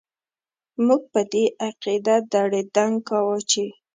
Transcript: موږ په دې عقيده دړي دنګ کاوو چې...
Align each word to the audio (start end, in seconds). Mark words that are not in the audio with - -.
موږ 0.85 1.01
په 1.13 1.21
دې 1.31 1.43
عقيده 1.65 2.15
دړي 2.33 2.61
دنګ 2.75 2.95
کاوو 3.07 3.37
چې... 3.49 3.63